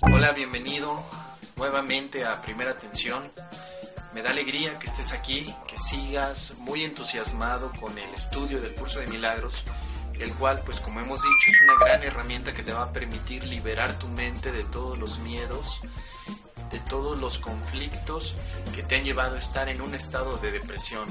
Hola, 0.00 0.32
bienvenido 0.32 1.02
nuevamente 1.56 2.24
a 2.24 2.40
Primera 2.42 2.70
Atención. 2.70 3.22
Me 4.14 4.22
da 4.22 4.30
alegría 4.30 4.78
que 4.78 4.86
estés 4.86 5.12
aquí, 5.12 5.54
que 5.66 5.78
sigas 5.78 6.54
muy 6.58 6.84
entusiasmado 6.84 7.70
con 7.78 7.98
el 7.98 8.08
estudio 8.14 8.60
del 8.60 8.74
curso 8.74 8.98
de 9.00 9.06
milagros, 9.08 9.62
el 10.20 10.32
cual, 10.34 10.62
pues 10.64 10.80
como 10.80 11.00
hemos 11.00 11.20
dicho, 11.22 11.48
es 11.48 11.62
una 11.62 11.84
gran 11.84 12.02
herramienta 12.02 12.54
que 12.54 12.62
te 12.62 12.72
va 12.72 12.84
a 12.84 12.92
permitir 12.92 13.44
liberar 13.44 13.98
tu 13.98 14.08
mente 14.08 14.52
de 14.52 14.64
todos 14.64 14.98
los 14.98 15.18
miedos, 15.18 15.80
de 16.70 16.78
todos 16.80 17.18
los 17.20 17.38
conflictos 17.38 18.34
que 18.74 18.82
te 18.82 18.96
han 18.96 19.04
llevado 19.04 19.36
a 19.36 19.38
estar 19.38 19.68
en 19.68 19.80
un 19.80 19.94
estado 19.94 20.38
de 20.38 20.52
depresión. 20.52 21.04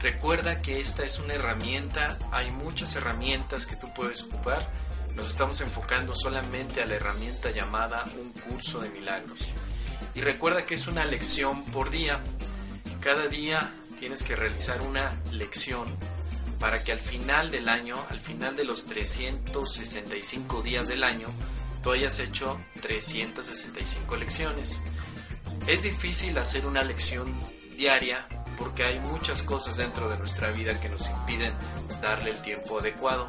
Recuerda 0.00 0.62
que 0.62 0.80
esta 0.80 1.04
es 1.04 1.18
una 1.18 1.34
herramienta, 1.34 2.18
hay 2.32 2.50
muchas 2.50 2.96
herramientas 2.96 3.66
que 3.66 3.76
tú 3.76 3.92
puedes 3.92 4.22
ocupar 4.22 4.66
nos 5.14 5.28
estamos 5.28 5.60
enfocando 5.60 6.14
solamente 6.14 6.82
a 6.82 6.86
la 6.86 6.94
herramienta 6.94 7.50
llamada 7.50 8.04
un 8.18 8.32
curso 8.32 8.80
de 8.80 8.90
milagros. 8.90 9.52
Y 10.14 10.20
recuerda 10.20 10.64
que 10.64 10.74
es 10.74 10.86
una 10.86 11.04
lección 11.04 11.64
por 11.66 11.90
día. 11.90 12.20
Cada 13.00 13.26
día 13.26 13.72
tienes 13.98 14.22
que 14.22 14.36
realizar 14.36 14.80
una 14.82 15.12
lección 15.32 15.88
para 16.60 16.84
que 16.84 16.92
al 16.92 17.00
final 17.00 17.50
del 17.50 17.68
año, 17.68 17.96
al 18.10 18.20
final 18.20 18.54
de 18.54 18.64
los 18.64 18.84
365 18.84 20.62
días 20.62 20.86
del 20.86 21.02
año, 21.02 21.26
tú 21.82 21.92
hayas 21.92 22.18
hecho 22.20 22.58
365 22.82 24.16
lecciones. 24.16 24.82
Es 25.66 25.82
difícil 25.82 26.36
hacer 26.38 26.66
una 26.66 26.84
lección 26.84 27.34
diaria 27.76 28.28
porque 28.58 28.84
hay 28.84 29.00
muchas 29.00 29.42
cosas 29.42 29.78
dentro 29.78 30.10
de 30.10 30.18
nuestra 30.18 30.50
vida 30.50 30.78
que 30.78 30.90
nos 30.90 31.08
impiden 31.08 31.52
darle 32.02 32.30
el 32.30 32.42
tiempo 32.42 32.78
adecuado. 32.78 33.26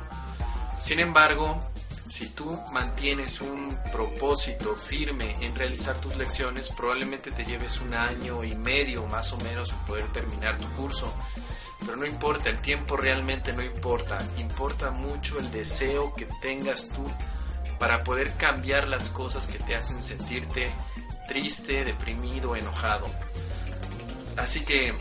Sin 0.77 0.99
embargo, 0.99 1.57
si 2.09 2.27
tú 2.27 2.59
mantienes 2.73 3.39
un 3.39 3.77
propósito 3.93 4.75
firme 4.75 5.37
en 5.39 5.55
realizar 5.55 5.95
tus 6.01 6.17
lecciones, 6.17 6.69
probablemente 6.69 7.31
te 7.31 7.45
lleves 7.45 7.79
un 7.79 7.93
año 7.93 8.43
y 8.43 8.53
medio 8.55 9.07
más 9.07 9.31
o 9.31 9.37
menos 9.37 9.71
en 9.71 9.77
poder 9.87 10.11
terminar 10.11 10.57
tu 10.57 10.67
curso. 10.71 11.07
Pero 11.85 11.97
no 11.97 12.05
importa, 12.05 12.49
el 12.49 12.59
tiempo 12.59 12.95
realmente 12.95 13.53
no 13.53 13.63
importa. 13.63 14.17
Importa 14.37 14.91
mucho 14.91 15.39
el 15.39 15.51
deseo 15.51 16.13
que 16.13 16.27
tengas 16.41 16.89
tú 16.89 17.03
para 17.79 18.03
poder 18.03 18.31
cambiar 18.35 18.87
las 18.87 19.09
cosas 19.09 19.47
que 19.47 19.57
te 19.57 19.75
hacen 19.75 20.03
sentirte 20.03 20.69
triste, 21.27 21.83
deprimido, 21.83 22.55
enojado. 22.55 23.07
Así 24.37 24.61
que 24.61 24.93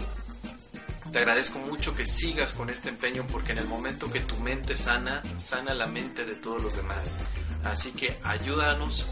te 1.13 1.19
agradezco 1.19 1.59
mucho 1.59 1.95
que 1.95 2.07
sigas 2.07 2.53
con 2.53 2.71
este 2.71 2.89
empeño 2.89 3.27
porque 3.27 3.53
en 3.53 3.59
el 3.59 3.67
momento 3.67 4.11
que 4.11 4.21
tu 4.21 4.37
mente 4.37 4.77
sana, 4.77 5.23
sana 5.39 5.75
la 5.75 5.87
mente 5.87 6.25
de 6.25 6.37
todos 6.37 6.63
los 6.63 6.77
demás. 6.77 7.19
Así 7.65 7.91
que 7.91 8.17
ayúdanos 8.23 9.07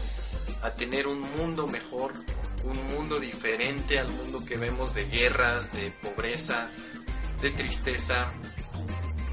a 0.63 0.71
tener 0.71 1.07
un 1.07 1.19
mundo 1.37 1.67
mejor, 1.67 2.13
un 2.63 2.77
mundo 2.87 3.19
diferente 3.19 3.99
al 3.99 4.09
mundo 4.09 4.43
que 4.45 4.57
vemos 4.57 4.93
de 4.93 5.05
guerras, 5.05 5.73
de 5.73 5.91
pobreza, 5.91 6.69
de 7.41 7.51
tristeza, 7.51 8.27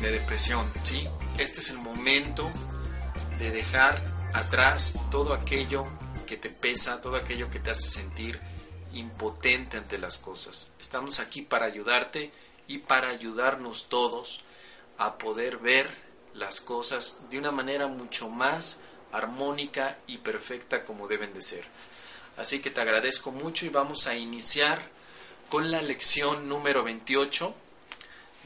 de 0.01 0.13
depresión. 0.13 0.71
¿sí? 0.85 1.09
Este 1.39 1.61
es 1.61 1.71
el 1.71 1.79
momento 1.79 2.51
de 3.39 3.51
dejar 3.51 4.03
atrás 4.33 4.95
todo 5.11 5.35
aquello 5.35 5.85
que 6.27 6.37
te 6.37 6.51
pesa, 6.51 7.01
todo 7.01 7.17
aquello 7.17 7.51
que 7.51 7.59
te 7.59 7.71
hace 7.71 7.89
sentir 7.89 8.41
impotente 8.93 9.77
ante 9.77 9.99
las 9.99 10.19
cosas. 10.19 10.71
Estamos 10.81 11.21
aquí 11.21 11.43
para 11.43 11.67
ayudarte 11.67 12.31
y 12.67 12.79
para 12.79 13.09
ayudarnos 13.09 13.89
todos 13.89 14.43
a 14.99 15.19
poder 15.19 15.59
ver 15.59 15.89
las 16.35 16.61
cosas 16.61 17.21
de 17.31 17.39
una 17.39 17.53
manera 17.53 17.87
mucho 17.87 18.29
más 18.29 18.81
armónica 19.13 19.99
y 20.07 20.19
perfecta 20.19 20.85
como 20.85 21.09
deben 21.09 21.33
de 21.35 21.43
ser. 21.43 21.65
Así 22.37 22.61
que 22.61 22.71
te 22.71 22.81
agradezco 22.81 23.33
mucho 23.33 23.67
y 23.67 23.71
vamos 23.71 24.07
a 24.07 24.15
iniciar 24.15 24.81
con 25.49 25.71
la 25.71 25.81
lección 25.81 26.49
número 26.49 26.83
28 26.83 27.55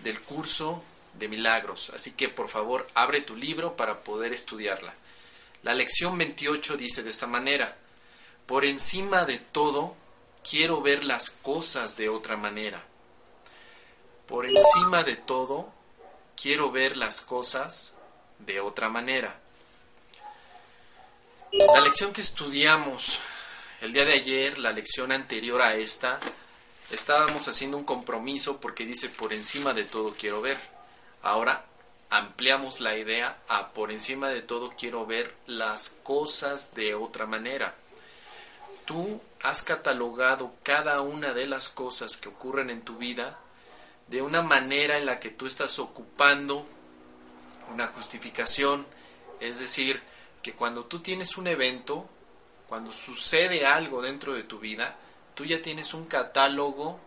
del 0.03 0.21
curso 0.21 0.83
de 1.15 1.29
milagros. 1.29 1.91
Así 1.95 2.13
que 2.13 2.29
por 2.29 2.49
favor 2.49 2.89
abre 2.95 3.21
tu 3.21 3.37
libro 3.37 3.77
para 3.77 4.01
poder 4.01 4.33
estudiarla. 4.33 4.95
La 5.63 5.75
lección 5.75 6.17
28 6.17 6.77
dice 6.77 7.03
de 7.03 7.11
esta 7.11 7.27
manera, 7.27 7.77
por 8.47 8.65
encima 8.65 9.25
de 9.25 9.39
todo 9.39 9.95
quiero 10.49 10.81
ver 10.81 11.05
las 11.05 11.31
cosas 11.31 11.97
de 11.97 12.09
otra 12.09 12.37
manera 12.37 12.85
por 14.31 14.47
encima 14.47 15.03
de 15.03 15.17
todo, 15.17 15.73
quiero 16.41 16.71
ver 16.71 16.97
las 16.97 17.21
cosas 17.21 17.97
de 18.39 18.61
otra 18.61 18.89
manera. 18.89 19.41
La 21.51 21.81
lección 21.81 22.13
que 22.13 22.21
estudiamos 22.21 23.19
el 23.81 23.93
día 23.93 24.05
de 24.05 24.13
ayer, 24.13 24.57
la 24.59 24.71
lección 24.71 25.11
anterior 25.11 25.61
a 25.61 25.75
esta, 25.75 26.21
estábamos 26.91 27.49
haciendo 27.49 27.77
un 27.77 27.85
compromiso 27.85 28.61
porque 28.61 28.85
dice 28.85 29.09
por 29.09 29.33
encima 29.33 29.75
de 29.75 29.85
todo 29.85 30.15
quiero 30.19 30.41
ver. 30.41 30.59
Ahora 31.23 31.65
ampliamos 32.11 32.81
la 32.81 32.97
idea 32.97 33.39
a 33.49 33.69
por 33.69 33.93
encima 33.93 34.29
de 34.29 34.43
todo 34.43 34.75
quiero 34.77 35.07
ver 35.07 35.35
las 35.47 35.91
cosas 36.03 36.75
de 36.75 36.95
otra 36.95 37.27
manera. 37.27 37.75
Tú 38.85 39.21
has 39.43 39.63
catalogado 39.63 40.53
cada 40.63 41.01
una 41.01 41.33
de 41.33 41.47
las 41.47 41.69
cosas 41.69 42.17
que 42.17 42.29
ocurren 42.29 42.71
en 42.71 42.83
tu 42.83 42.97
vida 42.97 43.39
de 44.09 44.23
una 44.23 44.43
manera 44.43 44.99
en 44.99 45.07
la 45.07 45.21
que 45.21 45.31
tú 45.31 45.47
estás 45.47 45.79
ocupando 45.79 46.67
una 47.73 47.87
justificación, 47.87 48.85
es 49.39 49.61
decir, 49.61 50.03
que 50.43 50.55
cuando 50.55 50.85
tú 50.87 50.99
tienes 51.01 51.37
un 51.37 51.47
evento, 51.47 52.09
cuando 52.69 52.93
sucede 52.93 53.67
algo 53.67 54.03
dentro 54.03 54.35
de 54.35 54.43
tu 54.43 54.59
vida, 54.59 54.97
tú 55.35 55.45
ya 55.45 55.63
tienes 55.63 55.95
un 55.95 56.07
catálogo 56.07 57.01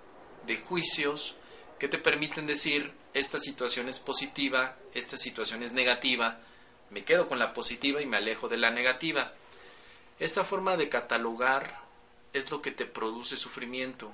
de 0.46 0.58
juicios 0.58 1.36
que 1.80 1.88
te 1.88 1.98
permiten 1.98 2.48
decir, 2.48 2.94
esta 3.14 3.40
situación 3.40 3.90
es 3.90 4.00
positiva, 4.00 4.76
esta 4.94 5.18
situación 5.18 5.64
es 5.64 5.74
negativa, 5.74 6.40
me 6.90 7.04
quedo 7.04 7.28
con 7.28 7.40
la 7.40 7.54
positiva 7.54 8.02
y 8.02 8.06
me 8.06 8.18
alejo 8.18 8.48
de 8.48 8.58
la 8.58 8.72
negativa. 8.72 9.34
Esta 10.20 10.44
forma 10.44 10.78
de 10.78 10.90
catalogar 10.90 11.82
es 12.34 12.52
lo 12.52 12.62
que 12.62 12.72
te 12.72 12.86
produce 12.86 13.36
sufrimiento, 13.36 14.12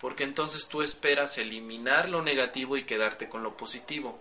porque 0.00 0.24
entonces 0.24 0.68
tú 0.68 0.82
esperas 0.82 1.38
eliminar 1.38 2.08
lo 2.08 2.22
negativo 2.22 2.76
y 2.76 2.84
quedarte 2.84 3.28
con 3.28 3.42
lo 3.42 3.56
positivo. 3.56 4.18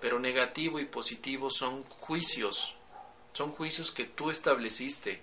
Pero 0.00 0.18
negativo 0.18 0.80
y 0.80 0.84
positivo 0.84 1.48
son 1.48 1.84
juicios, 1.84 2.74
son 3.32 3.52
juicios 3.52 3.92
que 3.92 4.04
tú 4.04 4.30
estableciste. 4.30 5.22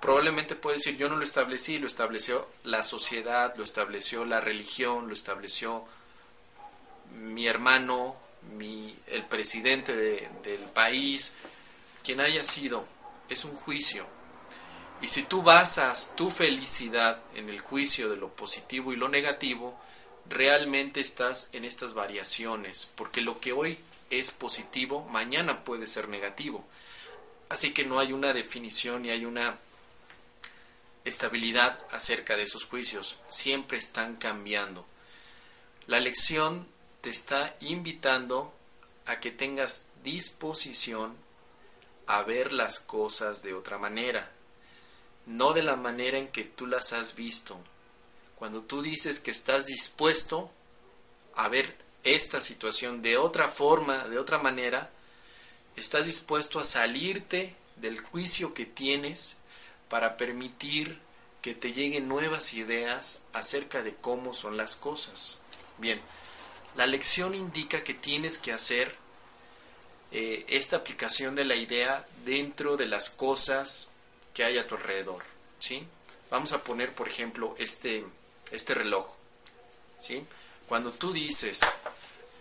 Probablemente 0.00 0.54
puedes 0.54 0.84
decir, 0.84 0.98
yo 0.98 1.08
no 1.08 1.16
lo 1.16 1.24
establecí, 1.24 1.78
lo 1.78 1.86
estableció 1.86 2.48
la 2.64 2.82
sociedad, 2.82 3.54
lo 3.56 3.64
estableció 3.64 4.24
la 4.24 4.40
religión, 4.40 5.08
lo 5.08 5.14
estableció 5.14 5.84
mi 7.12 7.46
hermano, 7.46 8.16
mi, 8.56 8.96
el 9.08 9.24
presidente 9.24 9.94
del 9.96 10.60
país, 10.74 11.34
quien 12.04 12.20
haya 12.20 12.44
sido, 12.44 12.84
es 13.28 13.44
un 13.44 13.56
juicio 13.56 14.06
y 15.00 15.08
si 15.08 15.22
tú 15.22 15.42
basas 15.42 16.12
tu 16.16 16.30
felicidad 16.30 17.22
en 17.34 17.48
el 17.48 17.60
juicio 17.60 18.10
de 18.10 18.16
lo 18.16 18.28
positivo 18.30 18.92
y 18.92 18.96
lo 18.96 19.08
negativo, 19.08 19.78
realmente 20.28 21.00
estás 21.00 21.50
en 21.52 21.64
estas 21.64 21.94
variaciones, 21.94 22.90
porque 22.96 23.20
lo 23.20 23.38
que 23.38 23.52
hoy 23.52 23.78
es 24.10 24.32
positivo, 24.32 25.06
mañana 25.10 25.62
puede 25.62 25.86
ser 25.86 26.08
negativo. 26.08 26.64
Así 27.48 27.72
que 27.72 27.84
no 27.84 28.00
hay 28.00 28.12
una 28.12 28.32
definición 28.32 29.04
y 29.04 29.10
hay 29.10 29.24
una 29.24 29.58
estabilidad 31.08 31.78
acerca 31.90 32.36
de 32.36 32.44
esos 32.44 32.64
juicios, 32.64 33.18
siempre 33.28 33.78
están 33.78 34.16
cambiando. 34.16 34.86
La 35.86 36.00
lección 36.00 36.66
te 37.00 37.10
está 37.10 37.56
invitando 37.60 38.54
a 39.06 39.20
que 39.20 39.30
tengas 39.30 39.86
disposición 40.04 41.16
a 42.06 42.22
ver 42.22 42.52
las 42.52 42.78
cosas 42.80 43.42
de 43.42 43.54
otra 43.54 43.78
manera 43.78 44.30
no 45.28 45.52
de 45.52 45.62
la 45.62 45.76
manera 45.76 46.18
en 46.18 46.28
que 46.28 46.44
tú 46.44 46.66
las 46.66 46.92
has 46.92 47.14
visto. 47.14 47.58
Cuando 48.36 48.62
tú 48.62 48.82
dices 48.82 49.20
que 49.20 49.30
estás 49.30 49.66
dispuesto 49.66 50.50
a 51.34 51.48
ver 51.48 51.76
esta 52.02 52.40
situación 52.40 53.02
de 53.02 53.18
otra 53.18 53.48
forma, 53.48 54.08
de 54.08 54.18
otra 54.18 54.38
manera, 54.38 54.90
estás 55.76 56.06
dispuesto 56.06 56.58
a 56.58 56.64
salirte 56.64 57.54
del 57.76 58.00
juicio 58.00 58.54
que 58.54 58.64
tienes 58.64 59.36
para 59.88 60.16
permitir 60.16 60.98
que 61.42 61.54
te 61.54 61.72
lleguen 61.72 62.08
nuevas 62.08 62.52
ideas 62.54 63.22
acerca 63.32 63.82
de 63.82 63.94
cómo 63.94 64.32
son 64.32 64.56
las 64.56 64.76
cosas. 64.76 65.38
Bien, 65.78 66.00
la 66.76 66.86
lección 66.86 67.34
indica 67.34 67.84
que 67.84 67.94
tienes 67.94 68.38
que 68.38 68.52
hacer 68.52 68.94
eh, 70.10 70.44
esta 70.48 70.76
aplicación 70.76 71.34
de 71.34 71.44
la 71.44 71.54
idea 71.54 72.06
dentro 72.24 72.76
de 72.76 72.86
las 72.86 73.10
cosas 73.10 73.90
que 74.34 74.44
hay 74.44 74.58
a 74.58 74.66
tu 74.66 74.76
alrededor, 74.76 75.22
¿sí? 75.58 75.86
Vamos 76.30 76.52
a 76.52 76.62
poner, 76.62 76.94
por 76.94 77.08
ejemplo, 77.08 77.54
este, 77.58 78.04
este 78.50 78.74
reloj, 78.74 79.06
¿sí? 79.98 80.24
Cuando 80.68 80.92
tú 80.92 81.12
dices, 81.12 81.60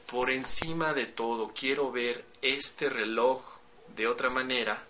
por 0.06 0.30
encima 0.30 0.94
de 0.94 1.06
todo, 1.06 1.54
quiero 1.54 1.92
ver 1.92 2.26
este 2.42 2.90
reloj 2.90 3.42
de 3.96 4.08
otra 4.08 4.30
manera, 4.30 4.84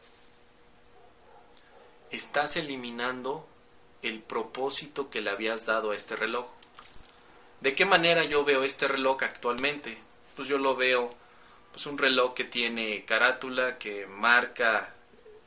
estás 2.11 2.57
eliminando 2.57 3.47
el 4.01 4.21
propósito 4.21 5.09
que 5.09 5.21
le 5.21 5.29
habías 5.29 5.65
dado 5.65 5.91
a 5.91 5.95
este 5.95 6.15
reloj. 6.15 6.47
¿De 7.61 7.73
qué 7.73 7.85
manera 7.85 8.23
yo 8.23 8.45
veo 8.45 8.63
este 8.63 8.87
reloj 8.87 9.23
actualmente? 9.23 9.97
Pues 10.35 10.47
yo 10.47 10.57
lo 10.57 10.75
veo 10.75 11.13
pues 11.71 11.85
un 11.85 11.97
reloj 11.97 12.33
que 12.33 12.43
tiene 12.43 13.05
carátula, 13.05 13.77
que 13.77 14.05
marca 14.05 14.93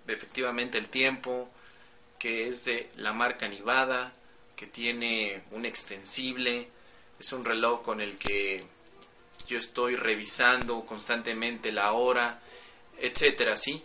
efectivamente 0.06 0.78
el 0.78 0.88
tiempo, 0.88 1.48
que 2.18 2.48
es 2.48 2.64
de 2.64 2.90
la 2.96 3.12
marca 3.12 3.48
Nivada, 3.48 4.12
que 4.56 4.66
tiene 4.66 5.42
un 5.52 5.64
extensible, 5.64 6.68
es 7.18 7.32
un 7.32 7.44
reloj 7.44 7.82
con 7.82 8.00
el 8.00 8.18
que 8.18 8.64
yo 9.46 9.58
estoy 9.58 9.96
revisando 9.96 10.84
constantemente 10.84 11.72
la 11.72 11.92
hora, 11.92 12.40
etcétera, 12.98 13.56
¿sí? 13.56 13.82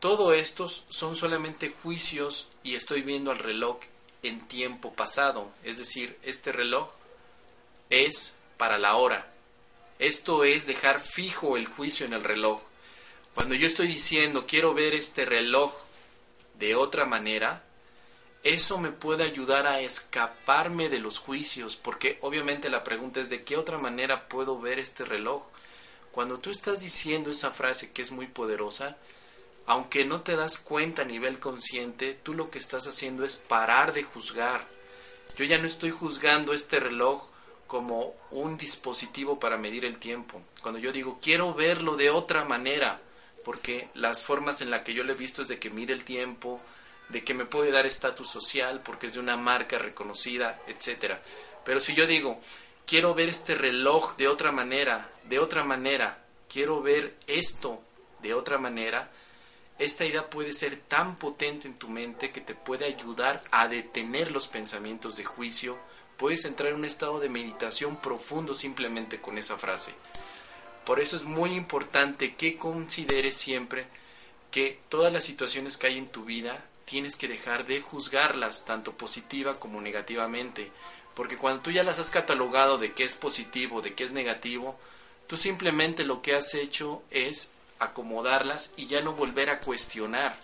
Todo 0.00 0.32
estos 0.32 0.84
son 0.88 1.14
solamente 1.14 1.74
juicios 1.82 2.48
y 2.62 2.74
estoy 2.74 3.02
viendo 3.02 3.30
al 3.30 3.38
reloj 3.38 3.80
en 4.22 4.40
tiempo 4.48 4.94
pasado, 4.94 5.50
es 5.62 5.76
decir, 5.76 6.18
este 6.22 6.52
reloj 6.52 6.88
es 7.90 8.32
para 8.56 8.78
la 8.78 8.96
hora. 8.96 9.30
Esto 9.98 10.44
es 10.44 10.66
dejar 10.66 11.02
fijo 11.02 11.58
el 11.58 11.66
juicio 11.66 12.06
en 12.06 12.14
el 12.14 12.24
reloj. 12.24 12.62
Cuando 13.34 13.54
yo 13.54 13.66
estoy 13.66 13.88
diciendo 13.88 14.46
quiero 14.46 14.72
ver 14.72 14.94
este 14.94 15.26
reloj 15.26 15.74
de 16.58 16.74
otra 16.76 17.04
manera, 17.04 17.62
eso 18.42 18.78
me 18.78 18.92
puede 18.92 19.24
ayudar 19.24 19.66
a 19.66 19.80
escaparme 19.80 20.88
de 20.88 21.00
los 21.00 21.18
juicios, 21.18 21.76
porque 21.76 22.16
obviamente 22.22 22.70
la 22.70 22.84
pregunta 22.84 23.20
es 23.20 23.28
de 23.28 23.42
qué 23.42 23.58
otra 23.58 23.76
manera 23.76 24.28
puedo 24.28 24.58
ver 24.58 24.78
este 24.78 25.04
reloj. 25.04 25.42
Cuando 26.10 26.38
tú 26.38 26.50
estás 26.50 26.80
diciendo 26.80 27.30
esa 27.30 27.50
frase 27.50 27.92
que 27.92 28.00
es 28.00 28.12
muy 28.12 28.28
poderosa, 28.28 28.96
aunque 29.66 30.04
no 30.04 30.22
te 30.22 30.36
das 30.36 30.58
cuenta 30.58 31.02
a 31.02 31.04
nivel 31.04 31.38
consciente, 31.38 32.18
tú 32.22 32.34
lo 32.34 32.50
que 32.50 32.58
estás 32.58 32.86
haciendo 32.86 33.24
es 33.24 33.36
parar 33.36 33.92
de 33.92 34.02
juzgar. 34.02 34.66
Yo 35.36 35.44
ya 35.44 35.58
no 35.58 35.66
estoy 35.66 35.90
juzgando 35.90 36.52
este 36.52 36.80
reloj 36.80 37.22
como 37.66 38.14
un 38.32 38.58
dispositivo 38.58 39.38
para 39.38 39.56
medir 39.56 39.84
el 39.84 39.98
tiempo. 39.98 40.42
Cuando 40.60 40.80
yo 40.80 40.92
digo 40.92 41.18
quiero 41.22 41.54
verlo 41.54 41.96
de 41.96 42.10
otra 42.10 42.44
manera, 42.44 43.00
porque 43.44 43.88
las 43.94 44.22
formas 44.22 44.60
en 44.60 44.70
las 44.70 44.82
que 44.82 44.94
yo 44.94 45.04
le 45.04 45.12
he 45.12 45.16
visto 45.16 45.42
es 45.42 45.48
de 45.48 45.58
que 45.58 45.70
mide 45.70 45.92
el 45.92 46.04
tiempo, 46.04 46.60
de 47.08 47.22
que 47.24 47.34
me 47.34 47.44
puede 47.44 47.70
dar 47.70 47.86
estatus 47.86 48.28
social 48.28 48.80
porque 48.84 49.06
es 49.06 49.14
de 49.14 49.20
una 49.20 49.36
marca 49.36 49.78
reconocida, 49.78 50.60
etcétera. 50.66 51.22
Pero 51.64 51.80
si 51.80 51.94
yo 51.94 52.06
digo, 52.06 52.40
quiero 52.86 53.14
ver 53.14 53.28
este 53.28 53.54
reloj 53.54 54.16
de 54.16 54.28
otra 54.28 54.52
manera, 54.52 55.10
de 55.24 55.38
otra 55.38 55.64
manera, 55.64 56.24
quiero 56.48 56.82
ver 56.82 57.16
esto 57.26 57.80
de 58.20 58.34
otra 58.34 58.58
manera, 58.58 59.10
esta 59.80 60.04
idea 60.04 60.28
puede 60.28 60.52
ser 60.52 60.76
tan 60.76 61.16
potente 61.16 61.66
en 61.66 61.74
tu 61.74 61.88
mente 61.88 62.32
que 62.32 62.42
te 62.42 62.54
puede 62.54 62.84
ayudar 62.84 63.40
a 63.50 63.66
detener 63.66 64.30
los 64.30 64.46
pensamientos 64.46 65.16
de 65.16 65.24
juicio. 65.24 65.78
Puedes 66.18 66.44
entrar 66.44 66.68
en 66.68 66.76
un 66.76 66.84
estado 66.84 67.18
de 67.18 67.30
meditación 67.30 67.96
profundo 67.96 68.54
simplemente 68.54 69.22
con 69.22 69.38
esa 69.38 69.56
frase. 69.56 69.94
Por 70.84 71.00
eso 71.00 71.16
es 71.16 71.22
muy 71.22 71.54
importante 71.54 72.34
que 72.34 72.56
consideres 72.56 73.38
siempre 73.38 73.86
que 74.50 74.78
todas 74.90 75.10
las 75.14 75.24
situaciones 75.24 75.78
que 75.78 75.86
hay 75.86 75.96
en 75.96 76.08
tu 76.08 76.24
vida 76.26 76.62
tienes 76.84 77.16
que 77.16 77.28
dejar 77.28 77.64
de 77.64 77.80
juzgarlas 77.80 78.66
tanto 78.66 78.92
positiva 78.92 79.54
como 79.54 79.80
negativamente, 79.80 80.70
porque 81.14 81.38
cuando 81.38 81.62
tú 81.62 81.70
ya 81.70 81.84
las 81.84 81.98
has 81.98 82.10
catalogado 82.10 82.76
de 82.76 82.92
qué 82.92 83.04
es 83.04 83.14
positivo, 83.14 83.80
de 83.80 83.94
qué 83.94 84.04
es 84.04 84.12
negativo, 84.12 84.78
tú 85.26 85.38
simplemente 85.38 86.04
lo 86.04 86.20
que 86.20 86.34
has 86.34 86.52
hecho 86.52 87.02
es 87.10 87.52
acomodarlas 87.80 88.74
y 88.76 88.86
ya 88.86 89.00
no 89.00 89.14
volver 89.14 89.50
a 89.50 89.60
cuestionar. 89.60 90.38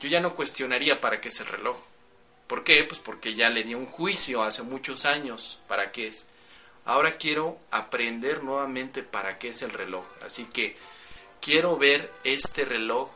Yo 0.00 0.08
ya 0.08 0.20
no 0.20 0.34
cuestionaría 0.34 1.00
para 1.00 1.20
qué 1.20 1.28
es 1.28 1.40
el 1.40 1.46
reloj. 1.46 1.78
¿Por 2.46 2.64
qué? 2.64 2.84
Pues 2.84 3.00
porque 3.00 3.34
ya 3.34 3.48
le 3.48 3.62
di 3.62 3.74
un 3.74 3.86
juicio 3.86 4.42
hace 4.42 4.62
muchos 4.62 5.06
años 5.06 5.58
para 5.66 5.92
qué 5.92 6.08
es. 6.08 6.26
Ahora 6.84 7.16
quiero 7.16 7.58
aprender 7.70 8.42
nuevamente 8.42 9.02
para 9.02 9.38
qué 9.38 9.48
es 9.48 9.62
el 9.62 9.70
reloj. 9.70 10.04
Así 10.24 10.44
que 10.44 10.76
quiero 11.40 11.78
ver 11.78 12.12
este 12.24 12.66
reloj 12.66 13.10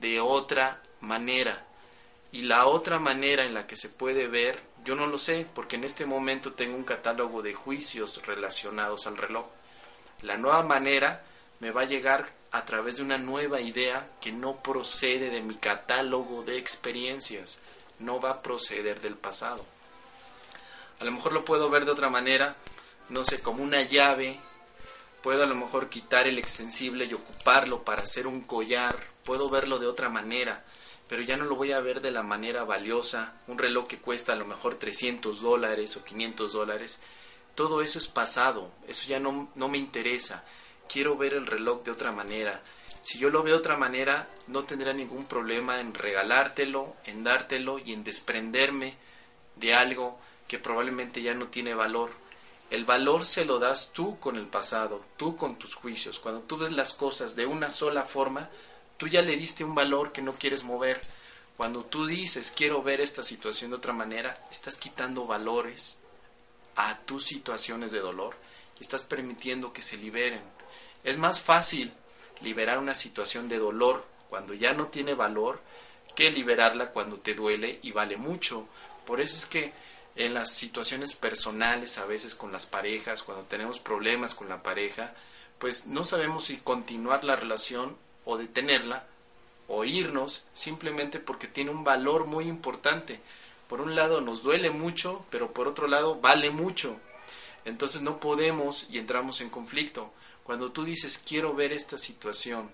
de 0.00 0.20
otra 0.20 0.82
manera. 1.00 1.64
Y 2.32 2.42
la 2.42 2.66
otra 2.66 2.98
manera 2.98 3.44
en 3.44 3.54
la 3.54 3.68
que 3.68 3.76
se 3.76 3.88
puede 3.88 4.26
ver, 4.26 4.60
yo 4.84 4.96
no 4.96 5.06
lo 5.06 5.18
sé, 5.18 5.46
porque 5.54 5.76
en 5.76 5.84
este 5.84 6.04
momento 6.04 6.54
tengo 6.54 6.76
un 6.76 6.82
catálogo 6.82 7.42
de 7.42 7.54
juicios 7.54 8.26
relacionados 8.26 9.06
al 9.06 9.16
reloj. 9.16 9.46
La 10.22 10.36
nueva 10.36 10.64
manera 10.64 11.24
me 11.60 11.70
va 11.70 11.82
a 11.82 11.86
llegar 11.86 12.28
a 12.50 12.64
través 12.64 12.96
de 12.96 13.02
una 13.02 13.18
nueva 13.18 13.60
idea 13.60 14.08
que 14.20 14.32
no 14.32 14.62
procede 14.62 15.30
de 15.30 15.42
mi 15.42 15.54
catálogo 15.56 16.42
de 16.44 16.58
experiencias, 16.58 17.60
no 17.98 18.20
va 18.20 18.30
a 18.30 18.42
proceder 18.42 19.00
del 19.00 19.16
pasado. 19.16 19.64
A 21.00 21.04
lo 21.04 21.10
mejor 21.10 21.32
lo 21.32 21.44
puedo 21.44 21.70
ver 21.70 21.84
de 21.84 21.90
otra 21.90 22.10
manera, 22.10 22.54
no 23.08 23.24
sé, 23.24 23.40
como 23.40 23.62
una 23.62 23.82
llave, 23.82 24.38
puedo 25.22 25.42
a 25.42 25.46
lo 25.46 25.54
mejor 25.54 25.88
quitar 25.88 26.26
el 26.26 26.38
extensible 26.38 27.06
y 27.06 27.14
ocuparlo 27.14 27.82
para 27.82 28.02
hacer 28.02 28.26
un 28.26 28.42
collar, 28.42 28.94
puedo 29.24 29.48
verlo 29.48 29.78
de 29.78 29.86
otra 29.86 30.08
manera, 30.08 30.64
pero 31.08 31.22
ya 31.22 31.36
no 31.36 31.44
lo 31.44 31.56
voy 31.56 31.72
a 31.72 31.80
ver 31.80 32.00
de 32.00 32.10
la 32.10 32.22
manera 32.22 32.64
valiosa, 32.64 33.34
un 33.46 33.58
reloj 33.58 33.86
que 33.86 33.98
cuesta 33.98 34.34
a 34.34 34.36
lo 34.36 34.44
mejor 34.44 34.76
300 34.76 35.40
dólares 35.40 35.96
o 35.96 36.04
500 36.04 36.52
dólares, 36.52 37.00
todo 37.54 37.82
eso 37.82 37.98
es 37.98 38.08
pasado, 38.08 38.70
eso 38.86 39.06
ya 39.08 39.18
no, 39.18 39.48
no 39.54 39.68
me 39.68 39.78
interesa, 39.78 40.44
quiero 40.88 41.16
ver 41.16 41.34
el 41.34 41.46
reloj 41.46 41.82
de 41.84 41.90
otra 41.90 42.12
manera. 42.12 42.62
Si 43.02 43.18
yo 43.18 43.30
lo 43.30 43.42
veo 43.42 43.54
de 43.54 43.60
otra 43.60 43.76
manera, 43.76 44.28
no 44.46 44.64
tendré 44.64 44.94
ningún 44.94 45.24
problema 45.26 45.80
en 45.80 45.92
regalártelo, 45.92 46.96
en 47.04 47.22
dártelo 47.22 47.78
y 47.78 47.92
en 47.92 48.02
desprenderme 48.02 48.96
de 49.56 49.74
algo 49.74 50.18
que 50.48 50.58
probablemente 50.58 51.22
ya 51.22 51.34
no 51.34 51.46
tiene 51.46 51.74
valor. 51.74 52.10
El 52.70 52.84
valor 52.84 53.26
se 53.26 53.44
lo 53.44 53.58
das 53.58 53.92
tú 53.92 54.18
con 54.18 54.36
el 54.36 54.46
pasado, 54.46 55.00
tú 55.16 55.36
con 55.36 55.56
tus 55.56 55.74
juicios. 55.74 56.18
Cuando 56.18 56.40
tú 56.40 56.56
ves 56.56 56.72
las 56.72 56.94
cosas 56.94 57.36
de 57.36 57.46
una 57.46 57.70
sola 57.70 58.04
forma, 58.04 58.48
tú 58.96 59.06
ya 59.06 59.22
le 59.22 59.36
diste 59.36 59.64
un 59.64 59.74
valor 59.74 60.12
que 60.12 60.22
no 60.22 60.32
quieres 60.32 60.64
mover. 60.64 61.00
Cuando 61.56 61.84
tú 61.84 62.06
dices 62.06 62.50
quiero 62.50 62.82
ver 62.82 63.00
esta 63.00 63.22
situación 63.22 63.70
de 63.70 63.76
otra 63.76 63.92
manera, 63.92 64.44
estás 64.50 64.76
quitando 64.76 65.24
valores 65.24 65.98
a 66.76 66.98
tus 67.00 67.24
situaciones 67.24 67.92
de 67.92 68.00
dolor 68.00 68.34
y 68.80 68.82
estás 68.82 69.02
permitiendo 69.02 69.72
que 69.72 69.82
se 69.82 69.96
liberen. 69.96 70.42
Es 71.04 71.18
más 71.18 71.40
fácil 71.40 71.92
liberar 72.40 72.78
una 72.78 72.94
situación 72.94 73.48
de 73.48 73.58
dolor 73.58 74.04
cuando 74.28 74.54
ya 74.54 74.72
no 74.72 74.86
tiene 74.86 75.14
valor 75.14 75.60
que 76.14 76.30
liberarla 76.30 76.90
cuando 76.90 77.16
te 77.18 77.34
duele 77.34 77.78
y 77.82 77.92
vale 77.92 78.16
mucho. 78.16 78.66
Por 79.06 79.20
eso 79.20 79.36
es 79.36 79.46
que 79.46 79.72
en 80.16 80.32
las 80.32 80.50
situaciones 80.50 81.14
personales, 81.14 81.98
a 81.98 82.06
veces 82.06 82.34
con 82.34 82.52
las 82.52 82.66
parejas, 82.66 83.22
cuando 83.22 83.44
tenemos 83.44 83.80
problemas 83.80 84.34
con 84.34 84.48
la 84.48 84.62
pareja, 84.62 85.12
pues 85.58 85.86
no 85.86 86.04
sabemos 86.04 86.46
si 86.46 86.56
continuar 86.58 87.24
la 87.24 87.36
relación 87.36 87.96
o 88.24 88.38
detenerla 88.38 89.04
o 89.68 89.84
irnos 89.84 90.44
simplemente 90.52 91.18
porque 91.18 91.48
tiene 91.48 91.70
un 91.70 91.84
valor 91.84 92.26
muy 92.26 92.48
importante. 92.48 93.20
Por 93.68 93.80
un 93.80 93.94
lado 93.94 94.20
nos 94.20 94.42
duele 94.42 94.70
mucho, 94.70 95.24
pero 95.30 95.52
por 95.52 95.68
otro 95.68 95.86
lado 95.88 96.20
vale 96.20 96.50
mucho. 96.50 96.96
Entonces 97.64 98.02
no 98.02 98.20
podemos 98.20 98.86
y 98.90 98.98
entramos 98.98 99.40
en 99.40 99.50
conflicto. 99.50 100.12
Cuando 100.44 100.70
tú 100.70 100.84
dices 100.84 101.18
quiero 101.18 101.54
ver 101.54 101.72
esta 101.72 101.98
situación 101.98 102.70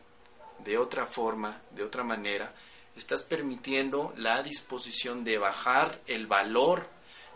de 0.58 0.76
otra 0.76 1.06
forma, 1.06 1.62
de 1.70 1.84
otra 1.84 2.04
manera, 2.04 2.52
estás 2.96 3.22
permitiendo 3.22 4.12
la 4.16 4.42
disposición 4.42 5.24
de 5.24 5.38
bajar 5.38 6.00
el 6.06 6.26
valor 6.26 6.86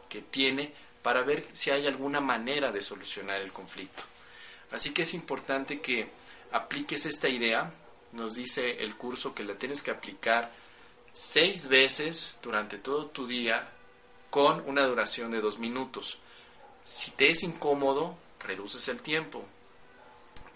que 0.09 0.21
tiene 0.21 0.75
para 1.03 1.23
ver 1.23 1.45
si 1.53 1.71
hay 1.71 1.87
alguna 1.87 2.21
manera 2.21 2.73
de 2.73 2.83
solucionar 2.83 3.41
el 3.41 3.53
conflicto. 3.53 4.03
Así 4.71 4.93
que 4.93 5.03
es 5.03 5.15
importante 5.15 5.81
que 5.81 6.09
apliques 6.53 7.07
esta 7.07 7.29
idea 7.29 7.73
nos 8.13 8.35
dice 8.35 8.83
el 8.83 8.97
curso 8.97 9.35
que 9.35 9.45
la 9.45 9.55
tienes 9.55 9.83
que 9.83 9.91
aplicar 9.91 10.51
seis 11.13 11.69
veces 11.69 12.39
durante 12.43 12.79
todo 12.79 13.07
tu 13.07 13.27
día 13.27 13.69
con 14.31 14.63
una 14.67 14.87
duración 14.87 15.31
de 15.31 15.41
dos 15.41 15.59
minutos. 15.59 16.19
Si 16.83 17.11
te 17.13 17.31
es 17.31 17.43
incómodo, 17.43 18.17
reduces 18.41 18.89
el 18.89 19.01
tiempo, 19.01 19.45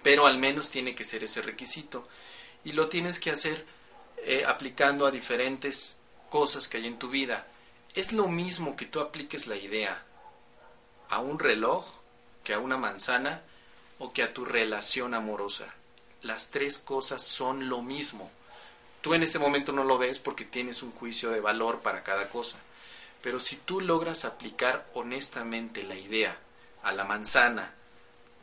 pero 0.02 0.26
al 0.26 0.38
menos 0.38 0.70
tiene 0.70 0.94
que 0.94 1.04
ser 1.04 1.24
ese 1.24 1.42
requisito. 1.42 2.08
Y 2.64 2.72
lo 2.72 2.88
tienes 2.88 3.18
que 3.18 3.30
hacer 3.30 3.66
eh, 4.18 4.44
aplicando 4.46 5.06
a 5.06 5.10
diferentes 5.10 6.00
cosas 6.30 6.68
que 6.68 6.78
hay 6.78 6.86
en 6.86 6.98
tu 6.98 7.08
vida. 7.08 7.46
Es 7.94 8.12
lo 8.12 8.28
mismo 8.28 8.76
que 8.76 8.86
tú 8.86 9.00
apliques 9.00 9.46
la 9.46 9.56
idea 9.56 10.04
a 11.08 11.20
un 11.20 11.38
reloj, 11.38 11.86
que 12.44 12.54
a 12.54 12.58
una 12.58 12.76
manzana 12.76 13.42
o 13.98 14.12
que 14.12 14.22
a 14.22 14.32
tu 14.32 14.44
relación 14.44 15.14
amorosa 15.14 15.74
las 16.22 16.50
tres 16.50 16.78
cosas 16.78 17.22
son 17.22 17.68
lo 17.68 17.82
mismo. 17.82 18.30
Tú 19.00 19.14
en 19.14 19.22
este 19.22 19.38
momento 19.38 19.72
no 19.72 19.84
lo 19.84 19.98
ves 19.98 20.18
porque 20.18 20.44
tienes 20.44 20.82
un 20.82 20.92
juicio 20.92 21.30
de 21.30 21.40
valor 21.40 21.80
para 21.80 22.02
cada 22.02 22.28
cosa. 22.28 22.58
Pero 23.22 23.40
si 23.40 23.56
tú 23.56 23.80
logras 23.80 24.24
aplicar 24.24 24.88
honestamente 24.94 25.82
la 25.82 25.94
idea 25.94 26.38
a 26.82 26.92
la 26.92 27.04
manzana, 27.04 27.74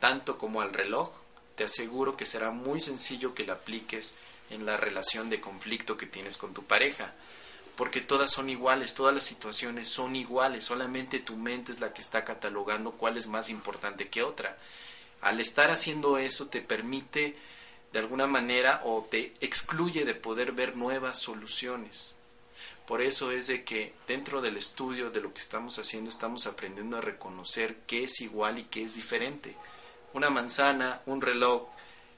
tanto 0.00 0.38
como 0.38 0.60
al 0.60 0.72
reloj, 0.72 1.10
te 1.56 1.64
aseguro 1.64 2.16
que 2.16 2.26
será 2.26 2.50
muy 2.50 2.80
sencillo 2.80 3.34
que 3.34 3.46
la 3.46 3.54
apliques 3.54 4.14
en 4.50 4.66
la 4.66 4.76
relación 4.76 5.30
de 5.30 5.40
conflicto 5.40 5.96
que 5.96 6.06
tienes 6.06 6.36
con 6.36 6.54
tu 6.54 6.62
pareja. 6.62 7.14
Porque 7.76 8.00
todas 8.00 8.30
son 8.30 8.48
iguales, 8.48 8.94
todas 8.94 9.14
las 9.14 9.24
situaciones 9.24 9.88
son 9.88 10.16
iguales, 10.16 10.64
solamente 10.64 11.18
tu 11.18 11.36
mente 11.36 11.72
es 11.72 11.80
la 11.80 11.92
que 11.92 12.00
está 12.00 12.24
catalogando 12.24 12.92
cuál 12.92 13.16
es 13.16 13.26
más 13.26 13.50
importante 13.50 14.08
que 14.08 14.22
otra. 14.22 14.56
Al 15.20 15.40
estar 15.40 15.70
haciendo 15.70 16.18
eso 16.18 16.46
te 16.46 16.60
permite 16.60 17.36
de 17.92 17.98
alguna 17.98 18.26
manera 18.26 18.80
o 18.84 19.06
te 19.10 19.34
excluye 19.40 20.04
de 20.04 20.14
poder 20.14 20.52
ver 20.52 20.76
nuevas 20.76 21.18
soluciones. 21.18 22.14
Por 22.86 23.00
eso 23.00 23.32
es 23.32 23.46
de 23.46 23.64
que 23.64 23.94
dentro 24.06 24.40
del 24.40 24.56
estudio 24.56 25.10
de 25.10 25.20
lo 25.20 25.34
que 25.34 25.40
estamos 25.40 25.78
haciendo 25.78 26.08
estamos 26.08 26.46
aprendiendo 26.46 26.98
a 26.98 27.00
reconocer 27.00 27.78
qué 27.86 28.04
es 28.04 28.20
igual 28.20 28.58
y 28.58 28.64
qué 28.64 28.84
es 28.84 28.94
diferente. 28.94 29.56
Una 30.16 30.30
manzana, 30.30 31.02
un 31.04 31.20
reloj 31.20 31.68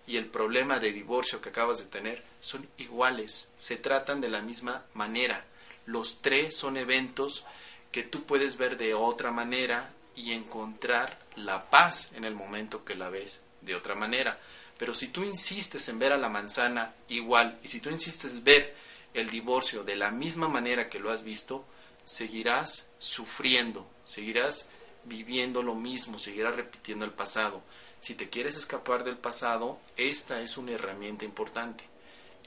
y 0.06 0.18
el 0.18 0.26
problema 0.26 0.78
de 0.78 0.92
divorcio 0.92 1.40
que 1.40 1.48
acabas 1.48 1.78
de 1.78 1.86
tener 1.86 2.22
son 2.38 2.64
iguales, 2.78 3.50
se 3.56 3.74
tratan 3.74 4.20
de 4.20 4.28
la 4.28 4.40
misma 4.40 4.84
manera. 4.94 5.44
Los 5.84 6.22
tres 6.22 6.56
son 6.56 6.76
eventos 6.76 7.44
que 7.90 8.04
tú 8.04 8.22
puedes 8.22 8.56
ver 8.56 8.78
de 8.78 8.94
otra 8.94 9.32
manera 9.32 9.90
y 10.14 10.30
encontrar 10.30 11.18
la 11.34 11.70
paz 11.70 12.10
en 12.14 12.24
el 12.24 12.36
momento 12.36 12.84
que 12.84 12.94
la 12.94 13.08
ves 13.08 13.42
de 13.62 13.74
otra 13.74 13.96
manera. 13.96 14.38
Pero 14.78 14.94
si 14.94 15.08
tú 15.08 15.24
insistes 15.24 15.88
en 15.88 15.98
ver 15.98 16.12
a 16.12 16.18
la 16.18 16.28
manzana 16.28 16.94
igual 17.08 17.58
y 17.64 17.68
si 17.68 17.80
tú 17.80 17.90
insistes 17.90 18.44
ver 18.44 18.76
el 19.12 19.28
divorcio 19.28 19.82
de 19.82 19.96
la 19.96 20.12
misma 20.12 20.46
manera 20.46 20.88
que 20.88 21.00
lo 21.00 21.10
has 21.10 21.24
visto, 21.24 21.64
seguirás 22.04 22.90
sufriendo, 23.00 23.90
seguirás 24.04 24.68
viviendo 25.04 25.62
lo 25.62 25.74
mismo, 25.74 26.18
seguirás 26.18 26.56
repitiendo 26.56 27.04
el 27.04 27.12
pasado. 27.12 27.62
Si 28.00 28.14
te 28.14 28.28
quieres 28.28 28.56
escapar 28.56 29.04
del 29.04 29.16
pasado, 29.16 29.78
esta 29.96 30.40
es 30.40 30.56
una 30.56 30.72
herramienta 30.72 31.24
importante. 31.24 31.84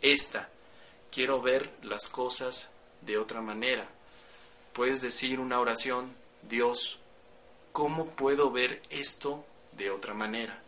Esta, 0.01 0.49
quiero 1.11 1.41
ver 1.41 1.69
las 1.83 2.07
cosas 2.07 2.69
de 3.01 3.17
otra 3.17 3.41
manera. 3.41 3.87
Puedes 4.73 5.01
decir 5.01 5.39
una 5.39 5.59
oración, 5.59 6.13
Dios, 6.43 6.99
¿cómo 7.71 8.05
puedo 8.05 8.51
ver 8.51 8.81
esto 8.89 9.45
de 9.73 9.91
otra 9.91 10.13
manera? 10.13 10.61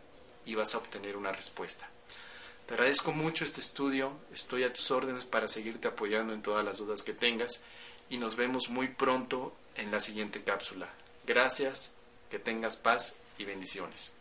Y 0.44 0.54
vas 0.54 0.74
a 0.74 0.78
obtener 0.78 1.16
una 1.16 1.32
respuesta. 1.32 1.88
Te 2.66 2.74
agradezco 2.74 3.12
mucho 3.12 3.44
este 3.44 3.60
estudio, 3.60 4.12
estoy 4.32 4.64
a 4.64 4.72
tus 4.72 4.90
órdenes 4.90 5.24
para 5.24 5.48
seguirte 5.48 5.88
apoyando 5.88 6.32
en 6.32 6.42
todas 6.42 6.64
las 6.64 6.78
dudas 6.78 7.02
que 7.02 7.12
tengas 7.12 7.62
y 8.08 8.16
nos 8.16 8.36
vemos 8.36 8.68
muy 8.68 8.88
pronto 8.88 9.54
en 9.74 9.90
la 9.90 10.00
siguiente 10.00 10.42
cápsula. 10.42 10.88
Gracias, 11.26 11.92
que 12.30 12.38
tengas 12.38 12.76
paz 12.76 13.14
y 13.38 13.44
bendiciones. 13.44 14.12